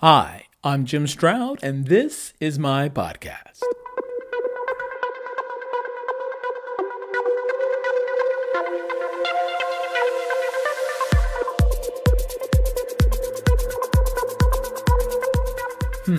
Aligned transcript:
Hi, 0.00 0.44
I'm 0.62 0.84
Jim 0.84 1.08
Stroud, 1.08 1.58
and 1.60 1.88
this 1.88 2.32
is 2.38 2.56
my 2.56 2.88
podcast. 2.88 3.64
Hmm. 16.04 16.18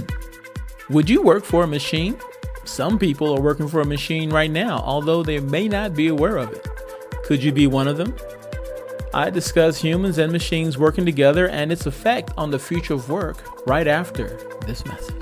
Would 0.90 1.10
you 1.10 1.22
work 1.22 1.46
for 1.46 1.64
a 1.64 1.68
machine? 1.68 2.20
Some 2.66 3.00
people 3.00 3.34
are 3.34 3.40
working 3.40 3.70
for 3.70 3.80
a 3.80 3.86
machine 3.86 4.30
right 4.30 4.52
now, 4.52 4.80
although 4.80 5.24
they 5.24 5.40
may 5.40 5.70
not 5.70 5.94
be 5.96 6.10
aware 6.10 6.36
of 6.36 6.52
it. 6.52 6.68
Could 7.24 7.42
you 7.42 7.54
be 7.54 7.66
one 7.66 7.88
of 7.88 7.96
them? 7.96 8.14
I 9.12 9.32
discuss 9.32 9.82
humans 9.82 10.20
and 10.20 10.32
machines 10.32 10.78
working 10.78 11.04
together 11.04 11.50
and 11.50 11.72
its 11.72 11.88
effect 11.88 12.32
on 12.38 12.52
the 12.52 12.60
future 12.60 12.94
of 12.94 13.10
work 13.10 13.44
right 13.66 13.88
after 13.88 14.38
this 14.68 14.86
message. 14.86 15.16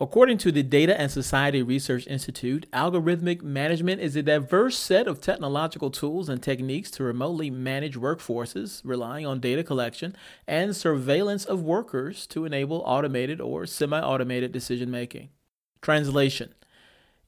According 0.00 0.38
to 0.38 0.52
the 0.52 0.62
Data 0.62 0.98
and 0.98 1.10
Society 1.10 1.60
Research 1.60 2.06
Institute, 2.06 2.70
algorithmic 2.72 3.42
management 3.42 4.00
is 4.00 4.14
a 4.14 4.22
diverse 4.22 4.78
set 4.78 5.08
of 5.08 5.20
technological 5.20 5.90
tools 5.90 6.28
and 6.28 6.40
techniques 6.40 6.88
to 6.92 7.02
remotely 7.02 7.50
manage 7.50 7.96
workforces, 7.96 8.80
relying 8.84 9.26
on 9.26 9.40
data 9.40 9.64
collection 9.64 10.14
and 10.46 10.76
surveillance 10.76 11.44
of 11.44 11.62
workers 11.62 12.28
to 12.28 12.44
enable 12.44 12.80
automated 12.86 13.40
or 13.40 13.66
semi 13.66 14.00
automated 14.00 14.52
decision 14.52 14.88
making. 14.88 15.30
Translation 15.82 16.54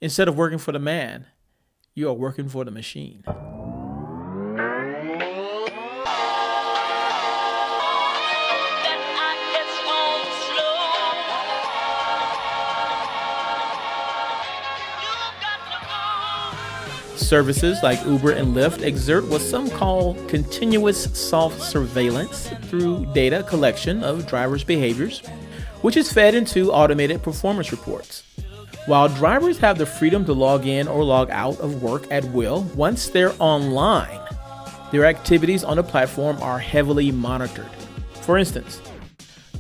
Instead 0.01 0.29
of 0.29 0.37
working 0.37 0.59
for 0.59 0.71
the 0.71 0.79
man, 0.79 1.27
you 1.97 2.09
are 2.09 2.15
working 2.15 2.49
for 2.49 2.65
the 2.65 2.71
machine. 2.71 3.25
Services 17.31 17.81
like 17.85 18.05
Uber 18.07 18.33
and 18.33 18.57
Lyft 18.57 18.83
exert 18.83 19.25
what 19.27 19.41
some 19.41 19.71
call 19.71 20.15
continuous 20.27 21.17
soft 21.17 21.63
surveillance 21.63 22.51
through 22.63 23.07
data 23.15 23.45
collection 23.45 24.03
of 24.03 24.27
drivers' 24.27 24.65
behaviors, 24.65 25.21
which 25.83 25.97
is 25.97 26.13
fed 26.13 26.35
into 26.35 26.73
automated 26.73 27.23
performance 27.23 27.71
reports. 27.71 28.25
While 28.87 29.09
drivers 29.11 29.59
have 29.59 29.79
the 29.79 29.87
freedom 29.87 30.25
to 30.25 30.33
log 30.33 30.67
in 30.67 30.89
or 30.89 31.05
log 31.05 31.31
out 31.31 31.61
of 31.61 31.85
work 31.85 32.11
at 32.11 32.25
will 32.25 32.63
once 32.75 33.09
they're 33.11 33.33
online, 33.39 34.19
their 34.91 35.05
activities 35.05 35.63
on 35.63 35.77
the 35.77 35.85
platform 35.85 36.37
are 36.43 36.59
heavily 36.59 37.13
monitored. 37.13 37.71
For 38.23 38.39
instance, 38.39 38.83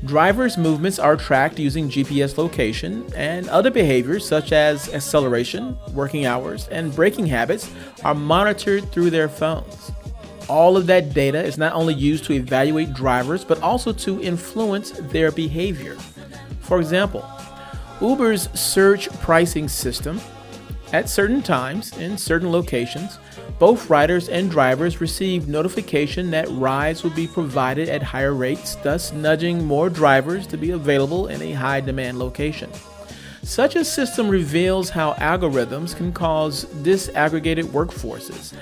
Drivers' 0.04 0.56
movements 0.56 0.98
are 0.98 1.14
tracked 1.14 1.58
using 1.58 1.90
GPS 1.90 2.38
location, 2.38 3.04
and 3.14 3.46
other 3.50 3.70
behaviors 3.70 4.26
such 4.26 4.50
as 4.50 4.92
acceleration, 4.94 5.76
working 5.92 6.24
hours, 6.24 6.68
and 6.68 6.94
braking 6.94 7.26
habits 7.26 7.70
are 8.02 8.14
monitored 8.14 8.90
through 8.90 9.10
their 9.10 9.28
phones. 9.28 9.92
All 10.48 10.78
of 10.78 10.86
that 10.86 11.12
data 11.12 11.42
is 11.42 11.58
not 11.58 11.74
only 11.74 11.92
used 11.92 12.24
to 12.24 12.32
evaluate 12.32 12.94
drivers, 12.94 13.44
but 13.44 13.60
also 13.60 13.92
to 13.92 14.22
influence 14.22 14.90
their 14.90 15.30
behavior. 15.30 15.96
For 16.60 16.80
example, 16.80 17.28
Uber's 18.00 18.48
surge 18.58 19.10
pricing 19.20 19.68
system, 19.68 20.18
at 20.92 21.08
certain 21.08 21.40
times 21.40 21.96
in 21.98 22.18
certain 22.18 22.50
locations, 22.50 23.18
both 23.58 23.88
riders 23.90 24.28
and 24.28 24.50
drivers 24.50 25.00
receive 25.00 25.48
notification 25.48 26.30
that 26.30 26.48
rides 26.50 27.02
will 27.02 27.10
be 27.10 27.26
provided 27.26 27.88
at 27.88 28.02
higher 28.02 28.34
rates, 28.34 28.74
thus 28.76 29.12
nudging 29.12 29.64
more 29.64 29.88
drivers 29.88 30.46
to 30.48 30.56
be 30.56 30.70
available 30.70 31.28
in 31.28 31.40
a 31.42 31.52
high 31.52 31.80
demand 31.80 32.18
location. 32.18 32.70
Such 33.42 33.76
a 33.76 33.84
system 33.84 34.28
reveals 34.28 34.90
how 34.90 35.14
algorithms 35.14 35.96
can 35.96 36.12
cause 36.12 36.64
disaggregated 36.82 37.64
workforces, 37.64 38.54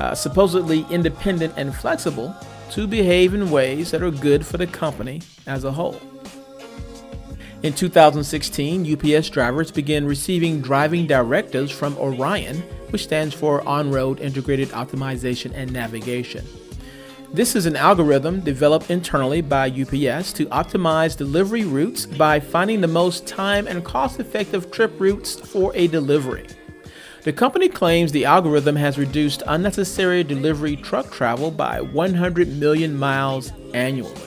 uh, 0.00 0.14
supposedly 0.14 0.84
independent 0.90 1.54
and 1.56 1.74
flexible, 1.74 2.34
to 2.70 2.86
behave 2.86 3.32
in 3.32 3.50
ways 3.50 3.90
that 3.92 4.02
are 4.02 4.10
good 4.10 4.44
for 4.44 4.58
the 4.58 4.66
company 4.66 5.22
as 5.46 5.64
a 5.64 5.72
whole. 5.72 6.00
In 7.66 7.72
2016, 7.72 8.92
UPS 8.92 9.28
drivers 9.28 9.72
began 9.72 10.06
receiving 10.06 10.60
driving 10.60 11.04
directives 11.04 11.72
from 11.72 11.98
Orion 11.98 12.62
which 12.90 13.02
stands 13.02 13.34
for 13.34 13.66
On 13.66 13.90
Road 13.90 14.20
Integrated 14.20 14.68
Optimization 14.68 15.50
and 15.52 15.72
Navigation. 15.72 16.46
This 17.32 17.56
is 17.56 17.66
an 17.66 17.74
algorithm 17.74 18.38
developed 18.38 18.92
internally 18.92 19.40
by 19.40 19.66
UPS 19.66 20.32
to 20.34 20.46
optimize 20.46 21.16
delivery 21.16 21.64
routes 21.64 22.06
by 22.06 22.38
finding 22.38 22.80
the 22.80 22.86
most 22.86 23.26
time 23.26 23.66
and 23.66 23.84
cost 23.84 24.20
effective 24.20 24.70
trip 24.70 24.92
routes 25.00 25.34
for 25.34 25.74
a 25.74 25.88
delivery. 25.88 26.46
The 27.24 27.32
company 27.32 27.68
claims 27.68 28.12
the 28.12 28.26
algorithm 28.26 28.76
has 28.76 28.96
reduced 28.96 29.42
unnecessary 29.44 30.22
delivery 30.22 30.76
truck 30.76 31.10
travel 31.10 31.50
by 31.50 31.80
100 31.80 32.46
million 32.46 32.96
miles 32.96 33.50
annually. 33.74 34.25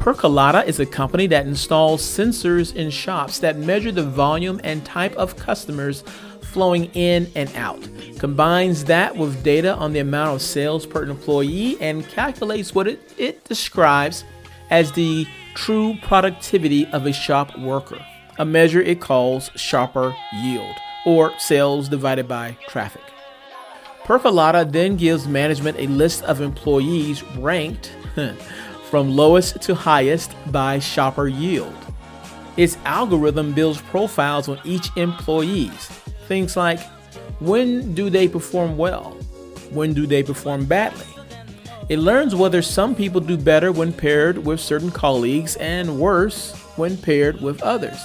Percolata 0.00 0.66
is 0.66 0.80
a 0.80 0.86
company 0.86 1.26
that 1.26 1.46
installs 1.46 2.00
sensors 2.00 2.74
in 2.74 2.88
shops 2.88 3.38
that 3.40 3.58
measure 3.58 3.92
the 3.92 4.02
volume 4.02 4.58
and 4.64 4.82
type 4.82 5.14
of 5.16 5.36
customers 5.36 6.02
flowing 6.40 6.86
in 6.94 7.30
and 7.36 7.54
out, 7.54 7.86
combines 8.18 8.86
that 8.86 9.14
with 9.14 9.44
data 9.44 9.74
on 9.74 9.92
the 9.92 9.98
amount 9.98 10.34
of 10.34 10.40
sales 10.40 10.86
per 10.86 11.04
employee, 11.04 11.76
and 11.82 12.08
calculates 12.08 12.74
what 12.74 12.88
it, 12.88 13.12
it 13.18 13.44
describes 13.44 14.24
as 14.70 14.90
the 14.92 15.26
true 15.52 15.94
productivity 16.00 16.86
of 16.86 17.04
a 17.04 17.12
shop 17.12 17.58
worker, 17.58 18.02
a 18.38 18.44
measure 18.46 18.80
it 18.80 19.02
calls 19.02 19.50
shopper 19.54 20.16
yield, 20.32 20.76
or 21.04 21.38
sales 21.38 21.90
divided 21.90 22.26
by 22.26 22.56
traffic. 22.68 23.02
Percolata 24.04 24.72
then 24.72 24.96
gives 24.96 25.28
management 25.28 25.76
a 25.78 25.86
list 25.88 26.22
of 26.22 26.40
employees 26.40 27.22
ranked 27.36 27.92
from 28.90 29.16
lowest 29.16 29.62
to 29.62 29.74
highest 29.74 30.34
by 30.50 30.78
shopper 30.78 31.28
yield. 31.28 31.74
Its 32.56 32.76
algorithm 32.84 33.52
builds 33.54 33.80
profiles 33.82 34.48
on 34.48 34.58
each 34.64 34.90
employees, 34.96 35.88
Things 36.30 36.56
like 36.56 36.78
when 37.40 37.92
do 37.92 38.08
they 38.08 38.28
perform 38.28 38.76
well? 38.76 39.16
When 39.70 39.92
do 39.92 40.06
they 40.06 40.22
perform 40.22 40.64
badly? 40.64 41.04
It 41.88 41.98
learns 41.98 42.36
whether 42.36 42.62
some 42.62 42.94
people 42.94 43.20
do 43.20 43.36
better 43.36 43.72
when 43.72 43.92
paired 43.92 44.38
with 44.38 44.60
certain 44.60 44.92
colleagues 44.92 45.56
and 45.56 45.98
worse 45.98 46.54
when 46.76 46.96
paired 46.96 47.40
with 47.40 47.60
others. 47.62 47.98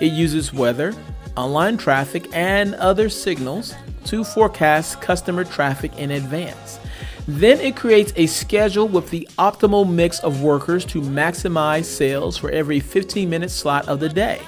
It 0.00 0.12
uses 0.12 0.52
weather, 0.52 0.96
online 1.36 1.76
traffic, 1.76 2.26
and 2.32 2.74
other 2.74 3.08
signals 3.08 3.72
to 4.06 4.24
forecast 4.24 5.00
customer 5.00 5.44
traffic 5.44 5.96
in 5.96 6.10
advance. 6.10 6.80
Then 7.26 7.58
it 7.60 7.74
creates 7.74 8.12
a 8.16 8.26
schedule 8.26 8.86
with 8.86 9.08
the 9.08 9.26
optimal 9.38 9.90
mix 9.90 10.20
of 10.20 10.42
workers 10.42 10.84
to 10.86 11.00
maximize 11.00 11.86
sales 11.86 12.36
for 12.36 12.50
every 12.50 12.80
15 12.80 13.30
minute 13.30 13.50
slot 13.50 13.88
of 13.88 13.98
the 13.98 14.10
day. 14.10 14.42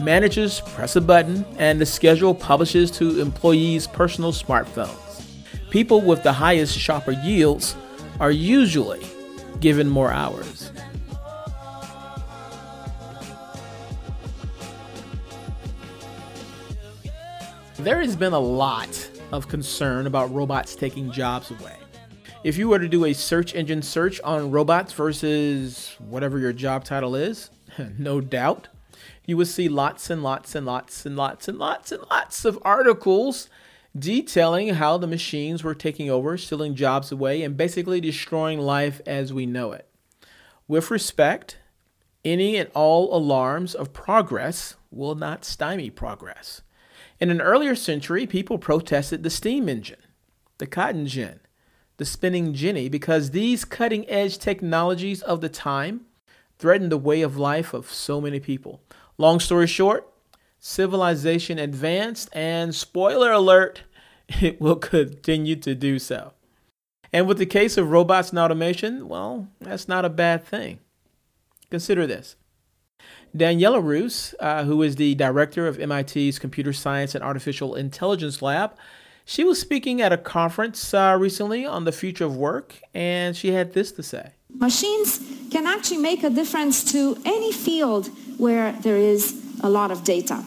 Managers 0.00 0.60
press 0.60 0.94
a 0.94 1.00
button 1.00 1.44
and 1.58 1.80
the 1.80 1.86
schedule 1.86 2.36
publishes 2.36 2.92
to 2.92 3.20
employees' 3.20 3.88
personal 3.88 4.30
smartphones. 4.30 5.24
People 5.70 6.00
with 6.00 6.22
the 6.22 6.32
highest 6.32 6.78
shopper 6.78 7.10
yields 7.10 7.74
are 8.20 8.30
usually 8.30 9.04
given 9.58 9.88
more 9.88 10.12
hours. 10.12 10.70
There 17.78 18.00
has 18.00 18.14
been 18.14 18.32
a 18.32 18.38
lot 18.38 19.10
of 19.32 19.48
concern 19.48 20.06
about 20.06 20.32
robots 20.32 20.76
taking 20.76 21.10
jobs 21.10 21.50
away. 21.50 21.74
If 22.44 22.56
you 22.56 22.68
were 22.68 22.78
to 22.78 22.88
do 22.88 23.04
a 23.04 23.14
search 23.14 23.52
engine 23.52 23.82
search 23.82 24.20
on 24.20 24.52
robots 24.52 24.92
versus 24.92 25.96
whatever 25.98 26.38
your 26.38 26.52
job 26.52 26.84
title 26.84 27.16
is, 27.16 27.50
no 27.98 28.20
doubt, 28.20 28.68
you 29.26 29.36
would 29.36 29.48
see 29.48 29.68
lots 29.68 30.08
and 30.08 30.22
lots 30.22 30.54
and 30.54 30.64
lots 30.64 31.04
and 31.04 31.16
lots 31.16 31.48
and 31.48 31.58
lots 31.58 31.90
and 31.90 32.02
lots 32.08 32.44
of 32.44 32.58
articles 32.62 33.48
detailing 33.98 34.74
how 34.74 34.96
the 34.96 35.08
machines 35.08 35.64
were 35.64 35.74
taking 35.74 36.08
over, 36.08 36.38
stealing 36.38 36.76
jobs 36.76 37.10
away, 37.10 37.42
and 37.42 37.56
basically 37.56 38.00
destroying 38.00 38.60
life 38.60 39.00
as 39.04 39.32
we 39.32 39.44
know 39.44 39.72
it. 39.72 39.88
With 40.68 40.92
respect, 40.92 41.56
any 42.24 42.56
and 42.56 42.70
all 42.72 43.16
alarms 43.16 43.74
of 43.74 43.92
progress 43.92 44.76
will 44.92 45.16
not 45.16 45.44
stymie 45.44 45.90
progress. 45.90 46.62
In 47.18 47.30
an 47.30 47.40
earlier 47.40 47.74
century, 47.74 48.28
people 48.28 48.58
protested 48.58 49.24
the 49.24 49.30
steam 49.30 49.68
engine, 49.68 50.02
the 50.58 50.66
cotton 50.66 51.06
gin, 51.06 51.40
the 51.98 52.04
spinning 52.04 52.54
jenny 52.54 52.88
because 52.88 53.30
these 53.30 53.64
cutting 53.64 54.08
edge 54.08 54.38
technologies 54.38 55.20
of 55.22 55.40
the 55.40 55.48
time 55.48 56.06
threatened 56.58 56.90
the 56.90 56.98
way 56.98 57.22
of 57.22 57.36
life 57.36 57.74
of 57.74 57.92
so 57.92 58.20
many 58.20 58.40
people. 58.40 58.80
Long 59.18 59.38
story 59.40 59.66
short, 59.66 60.08
civilization 60.58 61.58
advanced, 61.58 62.28
and 62.32 62.74
spoiler 62.74 63.30
alert, 63.30 63.82
it 64.40 64.60
will 64.60 64.76
continue 64.76 65.56
to 65.56 65.74
do 65.74 65.98
so. 65.98 66.32
And 67.12 67.26
with 67.26 67.38
the 67.38 67.46
case 67.46 67.76
of 67.76 67.90
robots 67.90 68.30
and 68.30 68.38
automation, 68.38 69.08
well, 69.08 69.48
that's 69.60 69.88
not 69.88 70.04
a 70.04 70.10
bad 70.10 70.44
thing. 70.44 70.78
Consider 71.70 72.06
this. 72.06 72.36
Daniela 73.36 73.82
Rus, 73.82 74.34
uh, 74.40 74.64
who 74.64 74.82
is 74.82 74.96
the 74.96 75.14
director 75.14 75.66
of 75.66 75.78
MIT's 75.78 76.38
Computer 76.38 76.72
Science 76.72 77.14
and 77.14 77.24
Artificial 77.24 77.74
Intelligence 77.74 78.42
Lab, 78.42 78.74
she 79.28 79.44
was 79.44 79.60
speaking 79.60 80.00
at 80.00 80.10
a 80.10 80.16
conference 80.16 80.94
uh, 80.94 81.14
recently 81.20 81.66
on 81.66 81.84
the 81.84 81.92
future 81.92 82.24
of 82.24 82.34
work, 82.34 82.80
and 82.94 83.36
she 83.36 83.52
had 83.52 83.74
this 83.74 83.92
to 83.92 84.02
say. 84.02 84.30
Machines 84.54 85.20
can 85.50 85.66
actually 85.66 85.98
make 85.98 86.24
a 86.24 86.30
difference 86.30 86.82
to 86.92 87.14
any 87.26 87.52
field 87.52 88.08
where 88.38 88.72
there 88.80 88.96
is 88.96 89.38
a 89.62 89.68
lot 89.68 89.90
of 89.90 90.02
data. 90.02 90.42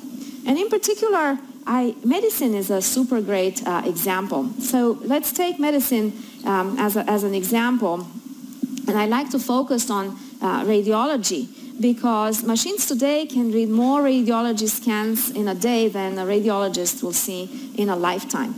And 0.48 0.57
in 0.57 0.68
particular, 0.68 1.38
I, 1.68 1.95
medicine 2.04 2.56
is 2.56 2.72
a 2.72 2.81
super 2.81 3.22
great 3.22 3.62
uh, 3.68 3.83
example. 3.86 4.50
So 4.60 4.98
let's 5.04 5.31
take 5.31 5.60
medicine 5.60 6.13
um, 6.44 6.80
as, 6.80 6.95
a, 6.95 7.07
as 7.07 7.24
an 7.24 7.36
example. 7.36 8.07
And 8.88 8.98
I 8.98 9.06
like 9.06 9.30
to 9.30 9.38
focus 9.38 9.92
on 9.92 10.18
uh, 10.42 10.63
radiology 10.63 11.48
because 11.80 12.44
machines 12.44 12.88
today 12.88 13.28
can 13.28 13.51
read 13.51 13.69
more 13.69 14.01
radiology 14.01 14.68
scans 14.68 15.30
in 15.30 15.48
a 15.48 15.56
day 15.56 15.88
than 15.88 16.18
a 16.18 16.25
radiologist 16.25 17.04
will 17.04 17.13
see 17.13 17.72
in 17.78 17.88
a 17.88 17.95
lifetime. 17.95 18.56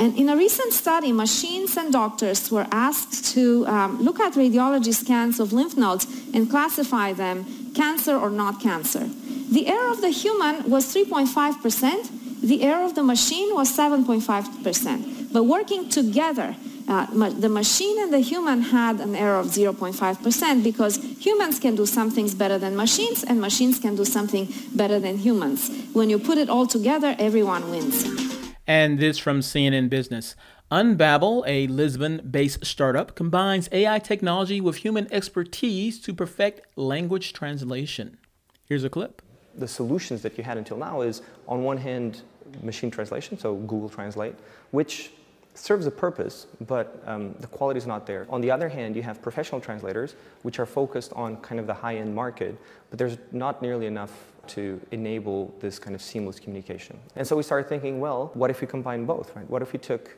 And 0.00 0.16
in 0.16 0.30
a 0.30 0.36
recent 0.36 0.72
study, 0.72 1.12
machines 1.12 1.76
and 1.76 1.92
doctors 1.92 2.50
were 2.50 2.66
asked 2.72 3.34
to 3.34 3.66
um, 3.66 4.00
look 4.00 4.18
at 4.18 4.32
radiology 4.32 4.94
scans 4.94 5.38
of 5.38 5.52
lymph 5.52 5.76
nodes 5.76 6.06
and 6.32 6.48
classify 6.48 7.12
them 7.12 7.44
cancer 7.74 8.16
or 8.16 8.30
not 8.30 8.62
cancer. 8.62 9.10
The 9.50 9.66
error 9.66 9.90
of 9.90 10.00
the 10.00 10.08
human 10.08 10.70
was 10.70 10.86
3.5%. 10.94 12.40
The 12.40 12.62
error 12.62 12.82
of 12.82 12.94
the 12.94 13.02
machine 13.02 13.54
was 13.54 13.76
7.5%. 13.76 15.34
But 15.34 15.44
working 15.44 15.90
together, 15.90 16.56
uh, 16.88 17.06
ma- 17.12 17.28
the 17.28 17.50
machine 17.50 18.00
and 18.00 18.10
the 18.10 18.20
human 18.20 18.62
had 18.62 19.00
an 19.00 19.14
error 19.14 19.38
of 19.38 19.48
0.5% 19.48 20.64
because 20.64 20.96
humans 20.96 21.60
can 21.60 21.76
do 21.76 21.84
some 21.84 22.10
things 22.10 22.34
better 22.34 22.56
than 22.56 22.74
machines 22.74 23.22
and 23.22 23.38
machines 23.38 23.78
can 23.78 23.96
do 23.96 24.06
something 24.06 24.48
better 24.74 24.98
than 24.98 25.18
humans. 25.18 25.70
When 25.92 26.08
you 26.08 26.18
put 26.18 26.38
it 26.38 26.48
all 26.48 26.66
together, 26.66 27.14
everyone 27.18 27.70
wins. 27.70 28.29
And 28.70 29.00
this 29.00 29.18
from 29.18 29.40
CNN 29.40 29.90
Business. 29.90 30.36
Unbabel, 30.70 31.42
a 31.44 31.66
Lisbon 31.66 32.20
based 32.30 32.64
startup, 32.64 33.16
combines 33.16 33.68
AI 33.72 33.98
technology 33.98 34.60
with 34.60 34.76
human 34.76 35.12
expertise 35.12 35.98
to 36.02 36.14
perfect 36.14 36.60
language 36.76 37.32
translation. 37.32 38.18
Here's 38.66 38.84
a 38.84 38.88
clip. 38.88 39.22
The 39.56 39.66
solutions 39.66 40.22
that 40.22 40.38
you 40.38 40.44
had 40.44 40.56
until 40.56 40.76
now 40.76 41.00
is, 41.00 41.22
on 41.48 41.64
one 41.64 41.78
hand, 41.78 42.22
machine 42.62 42.92
translation, 42.92 43.36
so 43.36 43.56
Google 43.56 43.88
Translate, 43.88 44.36
which 44.70 45.10
serves 45.54 45.88
a 45.88 45.90
purpose, 45.90 46.46
but 46.60 47.02
um, 47.06 47.34
the 47.40 47.48
quality 47.48 47.78
is 47.78 47.88
not 47.88 48.06
there. 48.06 48.28
On 48.30 48.40
the 48.40 48.52
other 48.52 48.68
hand, 48.68 48.94
you 48.94 49.02
have 49.02 49.20
professional 49.20 49.60
translators, 49.60 50.14
which 50.42 50.60
are 50.60 50.66
focused 50.66 51.12
on 51.14 51.38
kind 51.38 51.60
of 51.60 51.66
the 51.66 51.74
high-end 51.74 52.14
market, 52.14 52.56
but 52.88 53.00
there's 53.00 53.18
not 53.32 53.62
nearly 53.62 53.86
enough 53.86 54.29
to 54.48 54.80
enable 54.90 55.54
this 55.60 55.78
kind 55.78 55.94
of 55.94 56.02
seamless 56.02 56.40
communication. 56.40 56.98
And 57.16 57.26
so 57.26 57.36
we 57.36 57.42
started 57.42 57.68
thinking, 57.68 58.00
well, 58.00 58.30
what 58.34 58.50
if 58.50 58.60
we 58.60 58.66
combine 58.66 59.04
both, 59.04 59.34
right? 59.36 59.48
What 59.48 59.62
if 59.62 59.72
we 59.72 59.78
took 59.78 60.16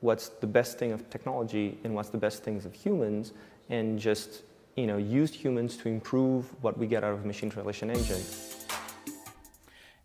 what's 0.00 0.28
the 0.28 0.46
best 0.46 0.78
thing 0.78 0.92
of 0.92 1.08
technology 1.10 1.78
and 1.84 1.94
what's 1.94 2.08
the 2.08 2.18
best 2.18 2.42
things 2.42 2.66
of 2.66 2.74
humans 2.74 3.32
and 3.70 3.98
just, 3.98 4.42
you 4.76 4.86
know, 4.86 4.96
used 4.96 5.34
humans 5.34 5.76
to 5.76 5.88
improve 5.88 6.46
what 6.62 6.76
we 6.76 6.86
get 6.86 7.04
out 7.04 7.12
of 7.12 7.24
machine 7.24 7.50
translation 7.50 7.90
engine. 7.90 8.22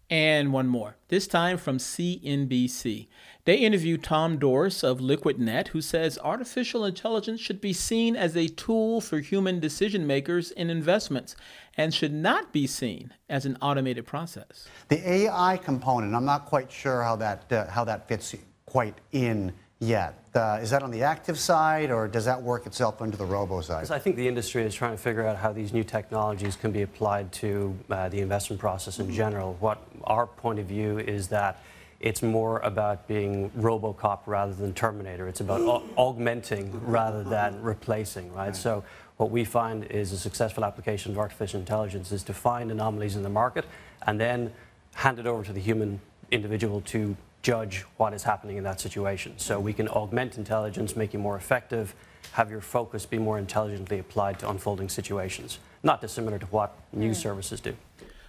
And 0.09 0.53
one 0.53 0.67
more, 0.67 0.95
this 1.09 1.27
time 1.27 1.57
from 1.57 1.79
CNBC. 1.79 3.07
They 3.43 3.55
interviewed 3.57 4.03
Tom 4.03 4.37
Doris 4.37 4.83
of 4.83 4.99
LiquidNet, 4.99 5.69
who 5.69 5.81
says 5.81 6.17
artificial 6.23 6.85
intelligence 6.85 7.41
should 7.41 7.59
be 7.59 7.73
seen 7.73 8.15
as 8.15 8.35
a 8.35 8.47
tool 8.47 9.01
for 9.01 9.19
human 9.19 9.59
decision 9.59 10.07
makers 10.07 10.51
in 10.51 10.69
investments 10.69 11.35
and 11.75 11.93
should 11.93 12.13
not 12.13 12.53
be 12.53 12.67
seen 12.67 13.13
as 13.29 13.45
an 13.45 13.57
automated 13.61 14.05
process. 14.05 14.67
The 14.87 15.09
AI 15.09 15.57
component, 15.57 16.15
I'm 16.15 16.25
not 16.25 16.45
quite 16.45 16.71
sure 16.71 17.03
how 17.03 17.17
that, 17.17 17.51
uh, 17.51 17.67
how 17.69 17.83
that 17.83 18.07
fits 18.07 18.33
quite 18.65 18.95
in 19.11 19.53
yet. 19.79 20.23
Uh, 20.33 20.59
is 20.61 20.69
that 20.69 20.83
on 20.83 20.91
the 20.91 21.03
active 21.03 21.39
side, 21.39 21.91
or 21.91 22.07
does 22.07 22.25
that 22.25 22.41
work 22.41 22.65
itself 22.65 23.01
into 23.01 23.17
the 23.17 23.25
robo 23.25 23.61
side? 23.61 23.89
I 23.89 23.99
think 23.99 24.15
the 24.15 24.27
industry 24.27 24.63
is 24.63 24.75
trying 24.75 24.91
to 24.91 24.97
figure 24.97 25.25
out 25.25 25.37
how 25.37 25.51
these 25.51 25.73
new 25.73 25.83
technologies 25.83 26.55
can 26.55 26.71
be 26.71 26.83
applied 26.83 27.31
to 27.33 27.77
uh, 27.89 28.09
the 28.09 28.19
investment 28.19 28.59
process 28.59 28.99
in 28.99 29.11
general. 29.11 29.57
What 29.59 29.81
our 30.03 30.27
point 30.27 30.59
of 30.59 30.65
view 30.65 30.99
is 30.99 31.27
that 31.29 31.63
it's 31.99 32.21
more 32.21 32.59
about 32.59 33.07
being 33.07 33.49
RoboCop 33.51 34.19
rather 34.27 34.53
than 34.53 34.73
Terminator. 34.73 35.27
It's 35.27 35.41
about 35.41 35.61
au- 35.61 35.83
augmenting 35.97 36.71
rather 36.85 37.23
than 37.23 37.59
replacing, 37.61 38.31
right? 38.33 38.55
So 38.55 38.83
what 39.17 39.31
we 39.31 39.43
find 39.43 39.85
is 39.85 40.11
a 40.11 40.17
successful 40.19 40.63
application 40.63 41.11
of 41.11 41.17
artificial 41.17 41.59
intelligence 41.59 42.11
is 42.11 42.21
to 42.23 42.33
find 42.33 42.69
anomalies 42.69 43.15
in 43.15 43.23
the 43.23 43.29
market 43.29 43.65
and 44.05 44.19
then 44.19 44.53
hand 44.93 45.17
it 45.17 45.25
over 45.25 45.43
to 45.43 45.53
the 45.53 45.59
human 45.59 45.99
individual 46.29 46.81
to 46.81 47.15
judge 47.47 47.85
what 47.95 48.13
is 48.13 48.23
happening 48.23 48.57
in 48.57 48.63
that 48.65 48.77
situation. 48.77 49.31
So 49.37 49.57
we 49.57 49.71
can 49.71 49.87
augment 49.87 50.37
intelligence, 50.37 50.97
make 50.97 51.13
you 51.13 51.19
more 51.19 51.37
effective, 51.37 51.95
have 52.33 52.51
your 52.51 52.59
focus 52.59 53.05
be 53.05 53.17
more 53.17 53.37
intelligently 53.37 53.99
applied 53.99 54.37
to 54.39 54.49
unfolding 54.49 54.89
situations, 54.89 55.59
not 55.81 56.01
dissimilar 56.01 56.39
to 56.39 56.45
what 56.47 56.77
news 56.91 57.17
services 57.17 57.61
do. 57.61 57.73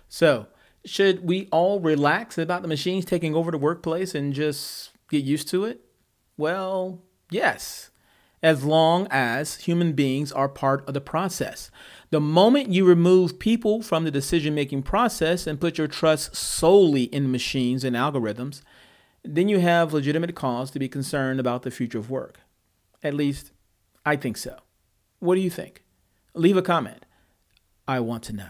So, 0.09 0.47
should 0.85 1.25
we 1.25 1.49
all 1.51 1.81
relax 1.81 2.39
about 2.39 2.63
the 2.63 2.69
machines 2.69 3.05
taking 3.05 3.35
over 3.35 3.51
the 3.51 3.59
workplace 3.59 4.15
and 4.15 4.33
just 4.33 4.93
get 5.11 5.25
used 5.25 5.49
to 5.49 5.65
it? 5.65 5.81
Well, 6.37 7.01
yes, 7.29 7.91
as 8.41 8.63
long 8.63 9.09
as 9.11 9.57
human 9.57 9.95
beings 9.95 10.31
are 10.31 10.49
part 10.49 10.87
of 10.87 10.95
the 10.95 11.01
process. 11.01 11.73
The 12.11 12.21
moment 12.21 12.73
you 12.73 12.85
remove 12.85 13.41
people 13.41 13.83
from 13.83 14.05
the 14.05 14.13
decision 14.13 14.55
making 14.55 14.85
process 14.85 15.49
and 15.49 15.61
put 15.61 15.77
your 15.77 15.89
trust 15.89 16.37
solely 16.37 17.05
in 17.05 17.33
machines 17.33 17.83
and 17.83 17.97
algorithms, 17.97 18.63
then 19.25 19.49
you 19.49 19.59
have 19.59 19.93
legitimate 19.93 20.35
cause 20.35 20.71
to 20.71 20.79
be 20.79 20.89
concerned 20.89 21.41
about 21.41 21.63
the 21.63 21.71
future 21.71 21.99
of 21.99 22.11
work. 22.11 22.39
At 23.03 23.15
least, 23.15 23.53
I 24.05 24.17
think 24.17 24.37
so. 24.37 24.59
What 25.19 25.35
do 25.35 25.41
you 25.41 25.51
think? 25.51 25.83
Leave 26.35 26.57
a 26.57 26.63
comment. 26.63 27.05
I 27.87 28.01
want 28.01 28.23
to 28.25 28.33
know. 28.33 28.49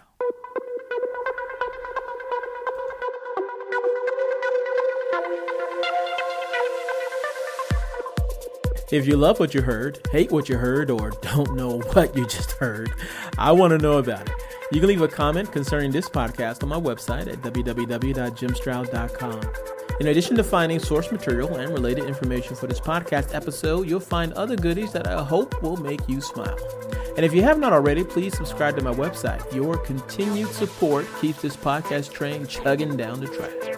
If 8.91 9.07
you 9.07 9.19
love 9.19 9.39
what 9.39 9.55
you 9.55 9.61
heard, 9.61 9.99
hate 10.13 10.33
what 10.33 10.49
you 10.49 10.57
heard, 10.57 10.91
or 10.91 11.11
don't 11.21 11.55
know 11.55 11.81
what 11.93 12.17
you 12.17 12.27
just 12.27 12.53
heard, 12.53 12.91
I 13.37 13.53
want 13.53 13.73
to 13.73 13.79
know 13.79 13.99
about 13.99 14.27
it. 14.29 14.35
You 14.73 14.81
can 14.81 14.89
leave 14.89 15.03
a 15.03 15.09
comment 15.09 15.53
concerning 15.53 15.93
this 15.93 16.09
podcast 16.09 16.63
on 16.63 16.71
my 16.71 16.81
website 16.81 17.27
at 17.27 17.43
www.jimstroud.com. 17.43 19.78
In 20.01 20.07
addition 20.07 20.37
to 20.37 20.45
finding 20.45 20.79
source 20.79 21.11
material 21.11 21.57
and 21.57 21.73
related 21.73 22.05
information 22.05 22.55
for 22.55 22.69
this 22.69 22.79
podcast 22.79 23.35
episode, 23.35 23.89
you'll 23.89 23.99
find 23.99 24.33
other 24.35 24.55
goodies 24.55 24.93
that 24.93 25.09
I 25.09 25.25
hope 25.25 25.61
will 25.61 25.77
make 25.77 26.09
you 26.09 26.21
smile. 26.21 26.57
And 27.17 27.27
if 27.27 27.35
you 27.35 27.43
have 27.43 27.59
not 27.59 27.73
already, 27.73 28.05
please 28.05 28.37
subscribe 28.37 28.77
to 28.77 28.83
my 28.85 28.95
website. 28.95 29.53
Your 29.53 29.77
continued 29.77 30.51
support 30.51 31.05
keeps 31.21 31.43
this 31.43 31.57
podcast 31.57 32.13
train 32.13 32.47
chugging 32.47 32.97
down 32.97 33.19
the 33.19 33.27
track. 33.27 33.78